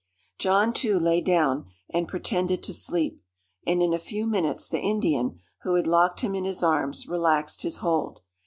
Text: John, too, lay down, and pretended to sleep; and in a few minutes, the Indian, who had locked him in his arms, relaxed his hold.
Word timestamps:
John, 0.39 0.73
too, 0.73 0.97
lay 0.97 1.21
down, 1.21 1.67
and 1.93 2.07
pretended 2.07 2.63
to 2.63 2.73
sleep; 2.73 3.21
and 3.67 3.83
in 3.83 3.93
a 3.93 3.99
few 3.99 4.25
minutes, 4.25 4.67
the 4.67 4.79
Indian, 4.79 5.37
who 5.61 5.75
had 5.75 5.85
locked 5.85 6.21
him 6.21 6.33
in 6.33 6.43
his 6.43 6.63
arms, 6.63 7.07
relaxed 7.07 7.61
his 7.61 7.77
hold. 7.77 8.21